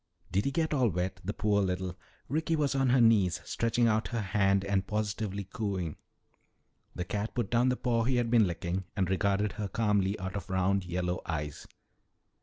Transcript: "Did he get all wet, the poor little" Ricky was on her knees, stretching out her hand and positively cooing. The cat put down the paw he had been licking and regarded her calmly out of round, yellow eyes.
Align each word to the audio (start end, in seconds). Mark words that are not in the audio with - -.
"Did 0.31 0.45
he 0.45 0.51
get 0.51 0.73
all 0.73 0.89
wet, 0.89 1.21
the 1.23 1.31
poor 1.31 1.61
little" 1.61 1.95
Ricky 2.27 2.55
was 2.55 2.73
on 2.73 2.89
her 2.89 2.99
knees, 2.99 3.39
stretching 3.45 3.87
out 3.87 4.07
her 4.07 4.21
hand 4.21 4.65
and 4.65 4.87
positively 4.87 5.43
cooing. 5.43 5.95
The 6.95 7.05
cat 7.05 7.35
put 7.35 7.51
down 7.51 7.69
the 7.69 7.77
paw 7.77 8.05
he 8.05 8.15
had 8.15 8.31
been 8.31 8.47
licking 8.47 8.85
and 8.95 9.07
regarded 9.07 9.51
her 9.51 9.67
calmly 9.67 10.17
out 10.19 10.35
of 10.35 10.49
round, 10.49 10.85
yellow 10.85 11.21
eyes. 11.27 11.67